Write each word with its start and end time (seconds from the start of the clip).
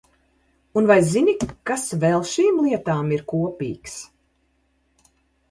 Un 0.79 0.87
vai 0.91 0.95
zini, 1.09 1.35
kas 1.71 1.83
vēl 2.05 2.25
šīm 2.31 2.57
lietām 2.69 3.13
ir 3.19 3.23
kopīgs? 3.35 4.01